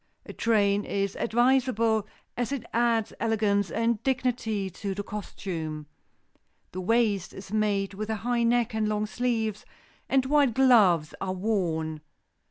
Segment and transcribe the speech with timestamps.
[0.25, 5.85] A train is advisable, as it adds elegance and dignity to the costume.
[6.71, 9.63] The waist is made with a high neck and long sleeves
[10.09, 12.01] and white gloves are worn.